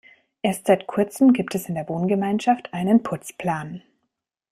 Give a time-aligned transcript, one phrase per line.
[0.41, 3.83] Erst seit Kurzem gibt es in der Wohngemeinschaft einen Putzplan.